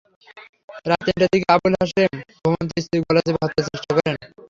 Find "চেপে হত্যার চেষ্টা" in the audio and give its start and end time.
3.25-3.91